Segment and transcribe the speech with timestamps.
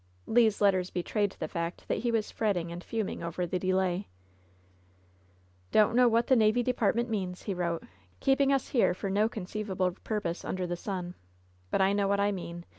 [0.25, 4.07] Le's letters betrayed the fact that he was fretting and fuming over the delay.
[5.71, 7.83] "DonH know what the navy department means," he wrote,
[8.19, 11.13] ^^eeping us here for no conceivable purpose under the sun.
[11.69, 12.65] But I know what I mean.